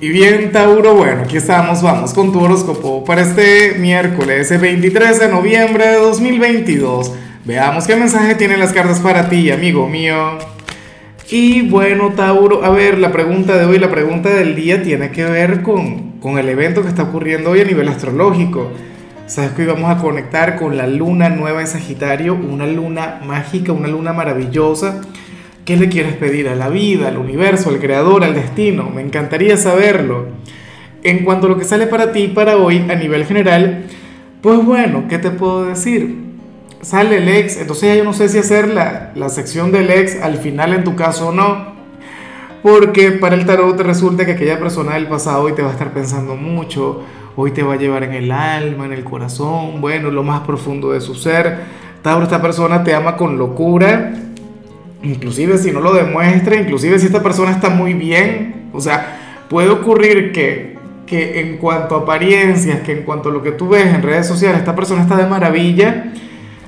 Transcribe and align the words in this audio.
Y 0.00 0.10
bien, 0.10 0.52
Tauro, 0.52 0.94
bueno, 0.94 1.22
aquí 1.22 1.38
estamos, 1.38 1.82
vamos 1.82 2.14
con 2.14 2.32
tu 2.32 2.40
horóscopo 2.40 3.04
para 3.04 3.22
este 3.22 3.74
miércoles, 3.80 4.48
el 4.52 4.60
23 4.60 5.18
de 5.18 5.28
noviembre 5.28 5.88
de 5.88 5.96
2022. 5.96 7.12
Veamos 7.44 7.84
qué 7.88 7.96
mensaje 7.96 8.36
tienen 8.36 8.60
las 8.60 8.72
cartas 8.72 9.00
para 9.00 9.28
ti, 9.28 9.50
amigo 9.50 9.88
mío. 9.88 10.38
Y 11.28 11.62
bueno, 11.62 12.12
Tauro, 12.14 12.64
a 12.64 12.70
ver, 12.70 12.96
la 12.98 13.10
pregunta 13.10 13.58
de 13.58 13.64
hoy, 13.64 13.80
la 13.80 13.90
pregunta 13.90 14.28
del 14.28 14.54
día 14.54 14.84
tiene 14.84 15.10
que 15.10 15.24
ver 15.24 15.62
con, 15.62 16.12
con 16.20 16.38
el 16.38 16.48
evento 16.48 16.82
que 16.82 16.88
está 16.88 17.02
ocurriendo 17.02 17.50
hoy 17.50 17.62
a 17.62 17.64
nivel 17.64 17.88
astrológico. 17.88 18.70
Sabes 19.26 19.50
que 19.50 19.62
hoy 19.62 19.68
vamos 19.68 19.90
a 19.90 20.00
conectar 20.00 20.54
con 20.54 20.76
la 20.76 20.86
luna 20.86 21.28
nueva 21.28 21.60
en 21.60 21.66
Sagitario, 21.66 22.34
una 22.34 22.68
luna 22.68 23.20
mágica, 23.26 23.72
una 23.72 23.88
luna 23.88 24.12
maravillosa 24.12 25.00
¿Qué 25.68 25.76
le 25.76 25.90
quieres 25.90 26.14
pedir 26.14 26.48
a 26.48 26.54
la 26.54 26.70
vida, 26.70 27.08
al 27.08 27.18
universo, 27.18 27.68
al 27.68 27.78
creador, 27.78 28.24
al 28.24 28.32
destino? 28.32 28.88
Me 28.88 29.02
encantaría 29.02 29.58
saberlo. 29.58 30.28
En 31.02 31.26
cuanto 31.26 31.46
a 31.46 31.50
lo 31.50 31.58
que 31.58 31.64
sale 31.64 31.86
para 31.86 32.10
ti 32.10 32.28
para 32.28 32.56
hoy 32.56 32.86
a 32.88 32.94
nivel 32.94 33.26
general, 33.26 33.84
pues 34.40 34.64
bueno, 34.64 35.04
¿qué 35.10 35.18
te 35.18 35.30
puedo 35.30 35.66
decir? 35.66 36.24
Sale 36.80 37.18
el 37.18 37.28
ex, 37.28 37.58
entonces 37.58 37.98
yo 37.98 38.02
no 38.02 38.14
sé 38.14 38.30
si 38.30 38.38
hacer 38.38 38.68
la, 38.68 39.12
la 39.14 39.28
sección 39.28 39.70
del 39.70 39.90
ex 39.90 40.22
al 40.22 40.38
final 40.38 40.72
en 40.72 40.84
tu 40.84 40.96
caso 40.96 41.28
o 41.28 41.32
no. 41.32 41.74
Porque 42.62 43.12
para 43.12 43.34
el 43.34 43.44
tarot 43.44 43.78
resulta 43.78 44.24
que 44.24 44.32
aquella 44.32 44.58
persona 44.58 44.94
del 44.94 45.06
pasado 45.06 45.42
hoy 45.42 45.52
te 45.52 45.60
va 45.60 45.68
a 45.68 45.72
estar 45.72 45.92
pensando 45.92 46.34
mucho, 46.34 47.02
hoy 47.36 47.50
te 47.50 47.62
va 47.62 47.74
a 47.74 47.76
llevar 47.76 48.04
en 48.04 48.14
el 48.14 48.32
alma, 48.32 48.86
en 48.86 48.94
el 48.94 49.04
corazón, 49.04 49.82
bueno, 49.82 50.10
lo 50.10 50.22
más 50.22 50.40
profundo 50.46 50.92
de 50.92 51.02
su 51.02 51.14
ser. 51.14 51.58
Tauro, 52.00 52.24
esta 52.24 52.40
persona 52.40 52.82
te 52.84 52.94
ama 52.94 53.18
con 53.18 53.36
locura 53.36 54.14
inclusive 55.02 55.58
si 55.58 55.70
no 55.70 55.80
lo 55.80 55.92
demuestra, 55.92 56.56
inclusive 56.56 56.98
si 56.98 57.06
esta 57.06 57.22
persona 57.22 57.50
está 57.52 57.70
muy 57.70 57.94
bien, 57.94 58.68
o 58.72 58.80
sea, 58.80 59.46
puede 59.48 59.70
ocurrir 59.70 60.32
que, 60.32 60.76
que 61.06 61.40
en 61.40 61.56
cuanto 61.58 61.96
a 61.96 61.98
apariencias, 62.00 62.80
que 62.80 62.92
en 62.92 63.02
cuanto 63.02 63.28
a 63.28 63.32
lo 63.32 63.42
que 63.42 63.52
tú 63.52 63.68
ves 63.68 63.86
en 63.86 64.02
redes 64.02 64.26
sociales, 64.26 64.58
esta 64.58 64.74
persona 64.74 65.02
está 65.02 65.16
de 65.16 65.26
maravilla, 65.26 66.12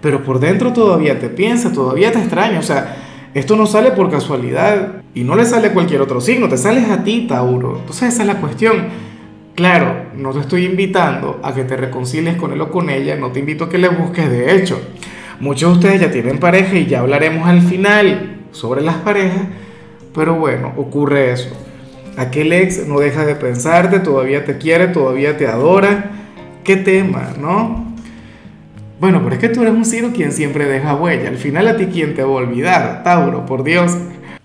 pero 0.00 0.22
por 0.24 0.40
dentro 0.40 0.72
todavía 0.72 1.18
te 1.18 1.28
piensa, 1.28 1.72
todavía 1.72 2.12
te 2.12 2.18
extraña, 2.18 2.58
o 2.58 2.62
sea, 2.62 2.96
esto 3.34 3.56
no 3.56 3.66
sale 3.66 3.92
por 3.92 4.10
casualidad 4.10 5.02
y 5.14 5.24
no 5.24 5.36
le 5.36 5.46
sale 5.46 5.68
a 5.68 5.72
cualquier 5.72 6.02
otro 6.02 6.20
signo, 6.20 6.48
te 6.48 6.58
sales 6.58 6.90
a 6.90 7.02
ti, 7.02 7.26
Tauro. 7.26 7.78
Entonces 7.78 8.12
esa 8.12 8.22
es 8.22 8.28
la 8.28 8.40
cuestión. 8.40 8.88
Claro, 9.54 10.06
no 10.16 10.32
te 10.32 10.40
estoy 10.40 10.66
invitando 10.66 11.40
a 11.42 11.54
que 11.54 11.64
te 11.64 11.76
reconcilies 11.76 12.36
con 12.36 12.52
él 12.52 12.60
o 12.60 12.70
con 12.70 12.90
ella, 12.90 13.16
no 13.16 13.32
te 13.32 13.40
invito 13.40 13.64
a 13.64 13.68
que 13.70 13.78
le 13.78 13.88
busques 13.88 14.30
de 14.30 14.56
hecho. 14.56 14.80
Muchos 15.40 15.72
de 15.72 15.78
ustedes 15.78 16.00
ya 16.00 16.10
tienen 16.10 16.38
pareja 16.38 16.76
y 16.76 16.86
ya 16.86 17.00
hablaremos 17.00 17.48
al 17.48 17.62
final 17.62 18.36
sobre 18.52 18.82
las 18.82 18.96
parejas, 18.96 19.42
pero 20.14 20.34
bueno, 20.36 20.72
ocurre 20.76 21.32
eso. 21.32 21.50
Aquel 22.16 22.52
ex 22.52 22.86
no 22.86 23.00
deja 23.00 23.24
de 23.24 23.34
pensarte, 23.34 23.98
todavía 23.98 24.44
te 24.44 24.58
quiere, 24.58 24.88
todavía 24.88 25.36
te 25.38 25.46
adora. 25.46 26.10
¿Qué 26.62 26.76
tema, 26.76 27.30
no? 27.40 27.92
Bueno, 29.00 29.20
pero 29.24 29.34
es 29.34 29.40
que 29.40 29.48
tú 29.48 29.62
eres 29.62 29.74
un 29.74 29.84
Ciro 29.84 30.10
quien 30.14 30.30
siempre 30.30 30.66
deja 30.66 30.94
huella. 30.94 31.28
Al 31.28 31.38
final 31.38 31.66
a 31.66 31.76
ti 31.76 31.86
quien 31.86 32.14
te 32.14 32.22
va 32.22 32.28
a 32.28 32.34
olvidar, 32.34 33.02
Tauro, 33.02 33.46
por 33.46 33.64
Dios. 33.64 33.96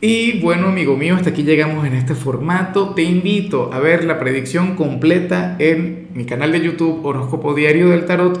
Y 0.00 0.40
bueno, 0.40 0.68
amigo 0.68 0.96
mío, 0.96 1.16
hasta 1.16 1.30
aquí 1.30 1.42
llegamos 1.42 1.86
en 1.86 1.94
este 1.94 2.14
formato. 2.14 2.94
Te 2.94 3.02
invito 3.02 3.70
a 3.72 3.80
ver 3.80 4.04
la 4.04 4.18
predicción 4.18 4.76
completa 4.76 5.56
en 5.58 6.08
mi 6.14 6.24
canal 6.24 6.52
de 6.52 6.60
YouTube 6.60 7.04
Horóscopo 7.04 7.54
Diario 7.54 7.88
del 7.88 8.06
Tarot 8.06 8.40